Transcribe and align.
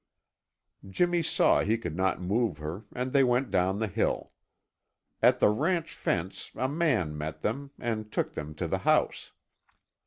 Jimmy 0.89 1.21
saw 1.21 1.61
he 1.61 1.77
could 1.77 1.95
not 1.95 2.19
move 2.19 2.57
her, 2.57 2.85
and 2.91 3.13
they 3.13 3.23
went 3.23 3.51
down 3.51 3.77
the 3.77 3.85
hill. 3.85 4.31
At 5.21 5.37
the 5.39 5.49
ranch 5.49 5.93
fence 5.93 6.49
a 6.55 6.67
man 6.67 7.15
met 7.15 7.41
them 7.43 7.69
and 7.77 8.11
took 8.11 8.33
them 8.33 8.55
to 8.55 8.67
the 8.67 8.79
house. 8.79 9.31